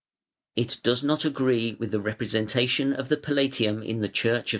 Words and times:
It 0.55 0.77
does 0.81 1.03
not 1.03 1.25
agree 1.25 1.75
with 1.79 1.91
the 1.91 1.99
representation 2.01 2.91
of 2.91 3.07
the 3.09 3.17
Palatium 3.17 3.83
in 3.83 3.99
the 3.99 4.09
Church 4.09 4.39
of 4.39 4.45
S. 4.45 4.49